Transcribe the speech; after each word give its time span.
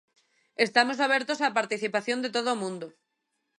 Estamos 0.65 0.97
abertos 1.05 1.39
á 1.45 1.47
participación 1.59 2.19
de 2.21 2.33
todo 2.35 2.49
o 2.53 2.59
mundo. 2.63 2.87